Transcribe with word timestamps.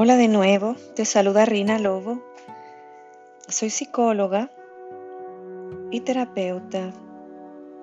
Hola 0.00 0.16
de 0.16 0.28
nuevo, 0.28 0.76
te 0.94 1.04
saluda 1.04 1.44
Rina 1.44 1.80
Lobo. 1.80 2.22
Soy 3.48 3.68
psicóloga 3.68 4.48
y 5.90 6.02
terapeuta 6.02 6.92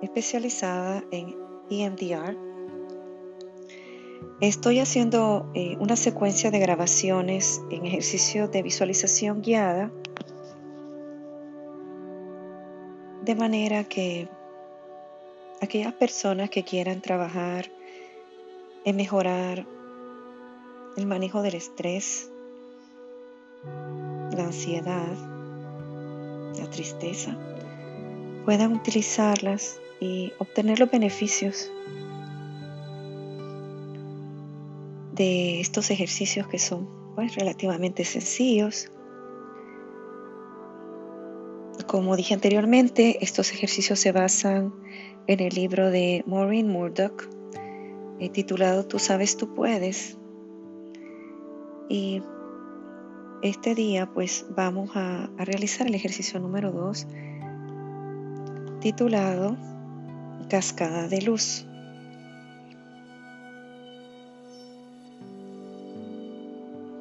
especializada 0.00 1.04
en 1.10 1.36
EMDR. 1.68 2.38
Estoy 4.40 4.78
haciendo 4.78 5.50
eh, 5.52 5.76
una 5.78 5.94
secuencia 5.94 6.50
de 6.50 6.58
grabaciones 6.58 7.60
en 7.70 7.84
ejercicio 7.84 8.48
de 8.48 8.62
visualización 8.62 9.42
guiada 9.42 9.92
de 13.26 13.34
manera 13.34 13.84
que 13.84 14.26
aquellas 15.60 15.92
personas 15.92 16.48
que 16.48 16.64
quieran 16.64 17.02
trabajar 17.02 17.66
en 18.86 18.96
mejorar 18.96 19.75
el 20.96 21.06
manejo 21.06 21.42
del 21.42 21.54
estrés, 21.54 22.30
la 23.64 24.44
ansiedad, 24.44 25.16
la 26.58 26.70
tristeza, 26.70 27.36
puedan 28.44 28.72
utilizarlas 28.72 29.80
y 30.00 30.32
obtener 30.38 30.78
los 30.78 30.90
beneficios 30.90 31.70
de 35.12 35.60
estos 35.60 35.90
ejercicios 35.90 36.46
que 36.46 36.58
son 36.58 36.88
pues, 37.14 37.34
relativamente 37.34 38.04
sencillos. 38.04 38.90
Como 41.86 42.16
dije 42.16 42.34
anteriormente, 42.34 43.22
estos 43.24 43.52
ejercicios 43.52 43.98
se 43.98 44.12
basan 44.12 44.74
en 45.26 45.40
el 45.40 45.54
libro 45.54 45.90
de 45.90 46.22
Maureen 46.26 46.68
Murdoch, 46.68 47.28
eh, 48.18 48.28
titulado 48.28 48.86
Tú 48.86 48.98
sabes, 48.98 49.36
tú 49.36 49.54
puedes, 49.54 50.18
y 51.88 52.22
este 53.42 53.74
día 53.74 54.06
pues 54.06 54.46
vamos 54.50 54.90
a, 54.94 55.28
realizar 55.36 55.86
el 55.86 55.94
ejercicio 55.94 56.40
número 56.40 56.72
2 56.72 57.06
titulado 58.80 59.56
Cascada 60.48 61.08
de 61.08 61.22
Luz. 61.22 61.66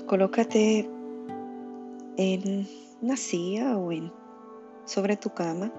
Colócate 0.07 0.89
en 2.17 2.67
una 3.01 3.17
silla 3.17 3.77
o 3.77 3.91
en, 3.91 4.11
sobre 4.85 5.17
tu 5.17 5.31
cama. 5.31 5.71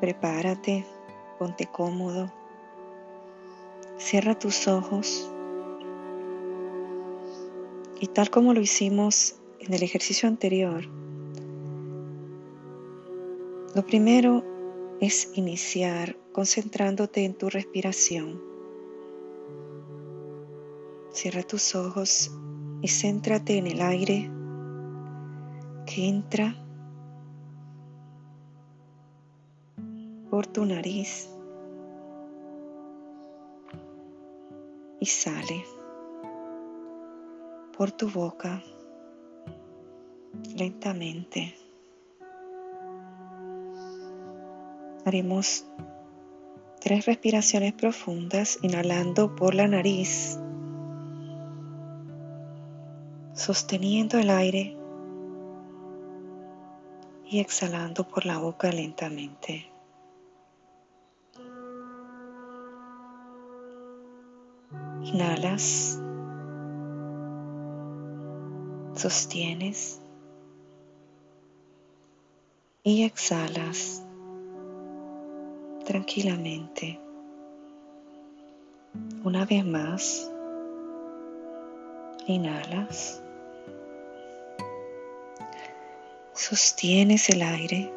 Prepárate, 0.00 0.84
ponte 1.38 1.66
cómodo. 1.66 2.32
Cierra 3.98 4.36
tus 4.38 4.66
ojos 4.66 5.30
y 8.00 8.06
tal 8.06 8.30
como 8.30 8.54
lo 8.54 8.60
hicimos 8.60 9.36
en 9.60 9.74
el 9.74 9.82
ejercicio 9.82 10.26
anterior, 10.28 10.86
lo 13.74 13.86
primero 13.86 14.42
es 15.00 15.30
iniciar 15.34 16.16
concentrándote 16.32 17.24
en 17.24 17.34
tu 17.34 17.50
respiración. 17.50 18.40
Cierra 21.12 21.42
tus 21.42 21.74
ojos 21.74 22.30
y 22.82 22.88
céntrate 22.88 23.58
en 23.58 23.66
el 23.66 23.80
aire 23.80 24.30
que 25.86 26.08
entra 26.08 26.56
por 30.30 30.46
tu 30.46 30.64
nariz 30.64 31.28
y 35.00 35.06
sale 35.06 35.79
por 37.80 37.92
tu 37.92 38.10
boca 38.10 38.62
lentamente. 40.54 41.56
Haremos 45.06 45.64
tres 46.78 47.06
respiraciones 47.06 47.72
profundas, 47.72 48.58
inhalando 48.60 49.34
por 49.34 49.54
la 49.54 49.66
nariz, 49.66 50.38
sosteniendo 53.32 54.18
el 54.18 54.28
aire 54.28 54.76
y 57.30 57.40
exhalando 57.40 58.06
por 58.06 58.26
la 58.26 58.36
boca 58.36 58.70
lentamente. 58.70 59.72
Inhalas 65.02 65.99
sostienes 69.00 69.98
y 72.82 73.04
exhalas 73.04 74.02
tranquilamente. 75.86 77.00
Una 79.24 79.46
vez 79.46 79.64
más, 79.64 80.30
inhalas, 82.26 83.22
sostienes 86.34 87.30
el 87.30 87.40
aire 87.40 87.90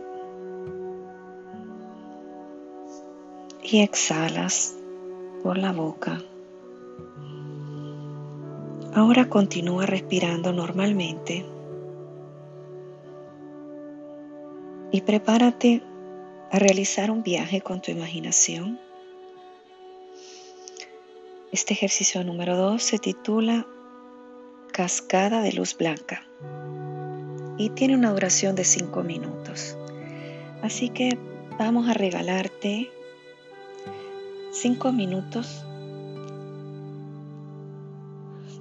y 3.61 3.81
exhalas 3.81 4.73
por 5.43 5.57
la 5.57 5.73
boca. 5.73 6.21
Ahora 8.95 9.27
continúa 9.27 9.87
respirando 9.87 10.53
normalmente 10.53 11.43
y 14.91 15.01
prepárate 15.01 15.81
a 16.51 16.59
realizar 16.59 17.09
un 17.09 17.23
viaje 17.23 17.61
con 17.61 17.81
tu 17.81 17.89
imaginación. 17.89 18.79
Este 21.51 21.73
ejercicio 21.73 22.23
número 22.23 22.55
2 22.55 22.83
se 22.83 22.99
titula 22.99 23.65
Cascada 24.71 25.41
de 25.41 25.53
Luz 25.53 25.75
Blanca 25.75 26.23
y 27.57 27.71
tiene 27.71 27.95
una 27.95 28.11
duración 28.11 28.55
de 28.55 28.63
5 28.63 29.01
minutos. 29.01 29.75
Así 30.61 30.89
que 30.89 31.17
vamos 31.57 31.89
a 31.89 31.95
regalarte 31.95 32.91
5 34.51 34.91
minutos 34.91 35.65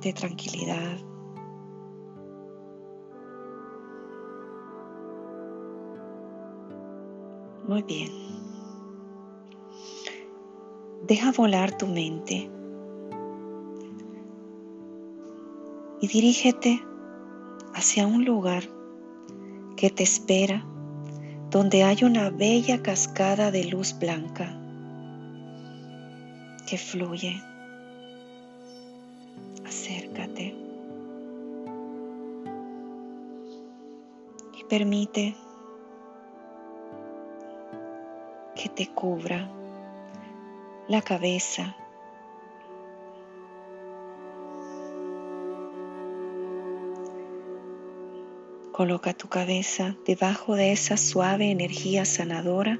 de 0.03 0.13
tranquilidad. 0.13 0.99
Muy 7.69 7.83
bien. 7.83 8.11
Deja 11.07 11.33
volar 11.33 11.77
tu 11.77 11.87
mente 11.87 12.51
y 16.01 16.07
dirígete 16.09 16.83
hacia 17.75 18.07
un 18.07 18.25
lugar 18.25 18.65
que 19.77 19.91
te 19.91 20.03
espera, 20.03 20.65
donde 21.51 21.85
hay 21.85 22.03
una 22.03 22.31
bella 22.31 22.83
cascada 22.83 23.51
de 23.51 23.65
luz 23.65 23.97
blanca 23.99 24.59
que 26.67 26.77
fluye 26.79 27.41
acércate 29.73 30.55
y 34.59 34.65
permite 34.69 35.35
que 38.55 38.69
te 38.69 38.87
cubra 38.89 39.51
la 40.89 41.01
cabeza. 41.01 41.75
Coloca 48.73 49.15
tu 49.15 49.29
cabeza 49.29 49.97
debajo 50.05 50.55
de 50.55 50.73
esa 50.73 50.99
suave 50.99 51.51
energía 51.51 52.05
sanadora 52.05 52.79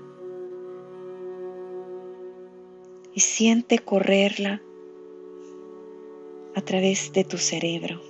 y 3.15 3.21
siente 3.21 3.79
correrla 3.79 4.61
a 6.55 6.61
través 6.61 7.13
de 7.13 7.25
tu 7.25 7.39
cerebro. 7.39 8.01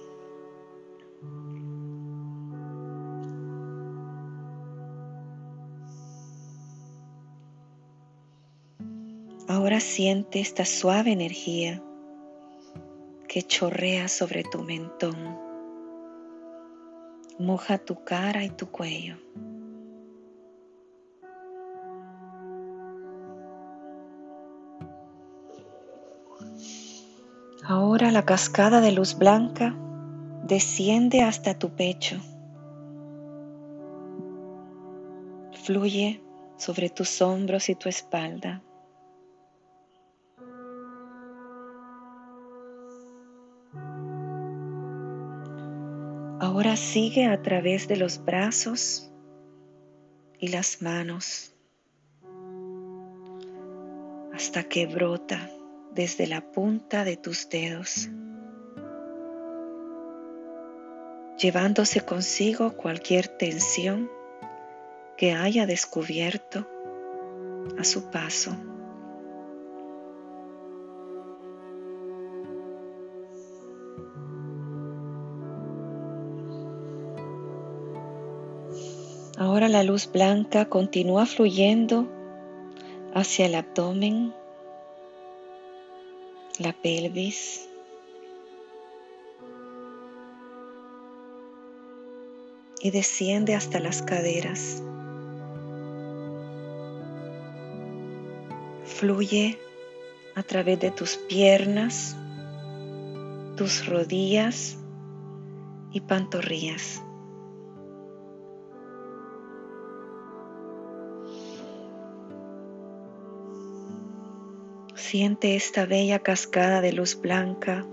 Ahora 9.48 9.80
siente 9.80 10.40
esta 10.40 10.64
suave 10.64 11.12
energía 11.12 11.82
que 13.28 13.42
chorrea 13.42 14.08
sobre 14.08 14.44
tu 14.44 14.62
mentón. 14.62 15.16
Moja 17.38 17.78
tu 17.78 18.02
cara 18.04 18.44
y 18.44 18.50
tu 18.50 18.70
cuello. 18.70 19.16
Ahora 27.74 28.10
la 28.10 28.26
cascada 28.26 28.82
de 28.82 28.92
luz 28.92 29.16
blanca 29.16 29.74
desciende 30.44 31.22
hasta 31.22 31.58
tu 31.58 31.70
pecho. 31.70 32.16
Fluye 35.64 36.22
sobre 36.58 36.90
tus 36.90 37.22
hombros 37.22 37.70
y 37.70 37.74
tu 37.74 37.88
espalda. 37.88 38.62
Ahora 46.40 46.76
sigue 46.76 47.24
a 47.24 47.40
través 47.40 47.88
de 47.88 47.96
los 47.96 48.22
brazos 48.22 49.10
y 50.38 50.48
las 50.48 50.82
manos 50.82 51.54
hasta 54.34 54.62
que 54.64 54.86
brota 54.86 55.48
desde 55.94 56.26
la 56.26 56.40
punta 56.40 57.04
de 57.04 57.16
tus 57.16 57.48
dedos, 57.48 58.08
llevándose 61.38 62.00
consigo 62.00 62.72
cualquier 62.76 63.28
tensión 63.28 64.10
que 65.16 65.32
haya 65.32 65.66
descubierto 65.66 66.66
a 67.78 67.84
su 67.84 68.10
paso. 68.10 68.56
Ahora 79.38 79.68
la 79.68 79.82
luz 79.82 80.10
blanca 80.10 80.66
continúa 80.66 81.26
fluyendo 81.26 82.08
hacia 83.14 83.46
el 83.46 83.54
abdomen, 83.56 84.32
la 86.58 86.72
pelvis, 86.72 87.68
y 92.82 92.90
desciende 92.90 93.54
hasta 93.54 93.78
las 93.78 94.02
caderas. 94.02 94.82
Fluye 98.84 99.58
a 100.34 100.42
través 100.42 100.80
de 100.80 100.90
tus 100.90 101.16
piernas, 101.16 102.16
tus 103.56 103.86
rodillas 103.86 104.76
y 105.92 106.00
pantorrillas. 106.00 107.00
Siente 115.12 115.56
esta 115.56 115.84
bella 115.84 116.20
cascada 116.20 116.80
de 116.80 116.94
luz 116.94 117.20
blanca 117.20 117.84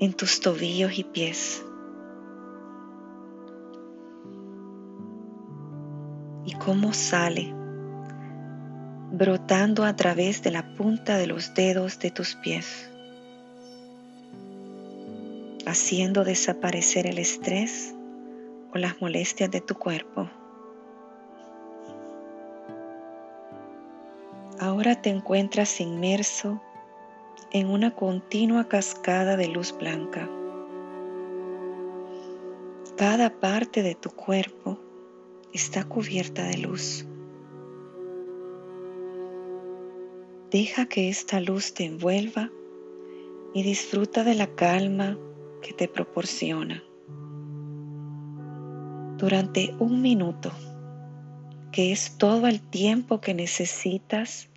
en 0.00 0.14
tus 0.14 0.40
tobillos 0.40 0.98
y 0.98 1.04
pies. 1.04 1.62
Y 6.46 6.54
cómo 6.54 6.94
sale 6.94 7.52
brotando 9.12 9.84
a 9.84 9.94
través 9.94 10.42
de 10.42 10.50
la 10.50 10.74
punta 10.76 11.18
de 11.18 11.26
los 11.26 11.52
dedos 11.52 11.98
de 11.98 12.10
tus 12.10 12.34
pies, 12.36 12.88
haciendo 15.66 16.24
desaparecer 16.24 17.06
el 17.06 17.18
estrés 17.18 17.94
o 18.72 18.78
las 18.78 18.98
molestias 18.98 19.50
de 19.50 19.60
tu 19.60 19.74
cuerpo. 19.74 20.30
Ahora 24.78 25.02
te 25.02 25.10
encuentras 25.10 25.80
inmerso 25.80 26.62
en 27.50 27.68
una 27.68 27.96
continua 27.96 28.68
cascada 28.68 29.36
de 29.36 29.48
luz 29.48 29.76
blanca. 29.76 30.30
Cada 32.96 33.40
parte 33.40 33.82
de 33.82 33.96
tu 33.96 34.10
cuerpo 34.10 34.78
está 35.52 35.82
cubierta 35.82 36.44
de 36.44 36.58
luz. 36.58 37.04
Deja 40.52 40.86
que 40.86 41.08
esta 41.08 41.40
luz 41.40 41.74
te 41.74 41.84
envuelva 41.84 42.48
y 43.54 43.64
disfruta 43.64 44.22
de 44.22 44.36
la 44.36 44.46
calma 44.46 45.18
que 45.60 45.72
te 45.72 45.88
proporciona. 45.88 46.84
Durante 49.16 49.74
un 49.80 50.02
minuto 50.02 50.52
que 51.72 51.90
es 51.90 52.16
todo 52.16 52.46
el 52.46 52.60
tiempo 52.60 53.20
que 53.20 53.34
necesitas, 53.34 54.48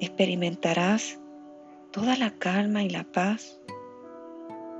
experimentarás 0.00 1.20
toda 1.90 2.16
la 2.16 2.30
calma 2.38 2.82
y 2.82 2.90
la 2.90 3.04
paz 3.04 3.60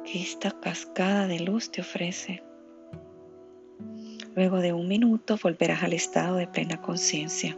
que 0.05 0.23
esta 0.23 0.51
cascada 0.61 1.27
de 1.27 1.41
luz 1.41 1.71
te 1.71 1.81
ofrece. 1.81 2.43
Luego 4.35 4.59
de 4.59 4.73
un 4.73 4.87
minuto 4.87 5.39
volverás 5.43 5.83
al 5.83 5.95
estado 5.95 6.37
de 6.37 6.47
plena 6.47 6.81
conciencia. 6.81 7.57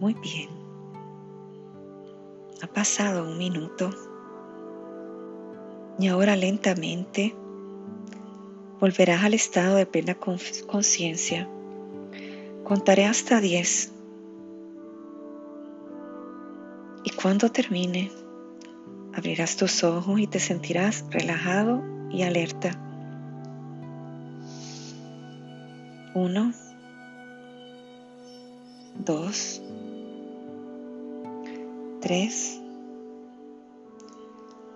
Muy 0.00 0.14
bien. 0.14 0.48
Ha 2.62 2.66
pasado 2.66 3.24
un 3.24 3.36
minuto 3.36 3.90
y 5.98 6.08
ahora 6.08 6.36
lentamente 6.36 7.34
volverás 8.80 9.24
al 9.24 9.34
estado 9.34 9.76
de 9.76 9.84
plena 9.86 10.16
conciencia. 10.16 11.48
Contaré 12.64 13.04
hasta 13.04 13.40
10 13.40 13.99
y 17.04 17.10
cuando 17.10 17.50
termine 17.50 18.10
abrirás 19.14 19.56
tus 19.56 19.82
ojos 19.84 20.20
y 20.20 20.26
te 20.26 20.38
sentirás 20.38 21.04
relajado 21.10 21.82
y 22.10 22.22
alerta. 22.22 22.70
Uno, 26.14 26.52
dos, 29.04 29.62
3, 32.00 32.60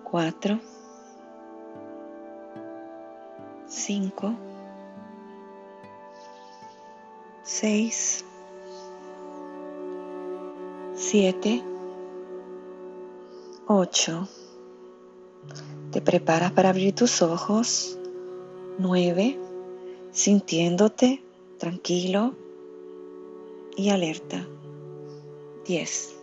4, 0.03 0.59
5, 3.67 4.35
6, 7.43 8.25
7, 10.95 11.74
8. 13.67 14.27
Te 15.91 15.99
preparas 15.99 16.51
para 16.51 16.69
abrir 16.69 16.93
tus 16.93 17.23
ojos. 17.23 17.97
9. 18.77 19.39
sintiéndote 20.11 21.23
tranquilo 21.57 22.35
y 23.75 23.89
alerta. 23.89 24.45
10. 25.65 26.15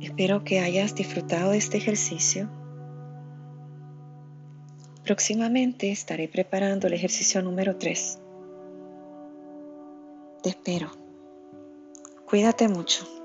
Espero 0.00 0.44
que 0.44 0.60
hayas 0.60 0.94
disfrutado 0.94 1.50
de 1.50 1.58
este 1.58 1.76
ejercicio. 1.76 2.48
Próximamente 5.04 5.90
estaré 5.90 6.26
preparando 6.26 6.86
el 6.86 6.94
ejercicio 6.94 7.42
número 7.42 7.76
3. 7.76 8.18
Te 10.42 10.48
espero. 10.48 10.90
Cuídate 12.24 12.68
mucho. 12.68 13.21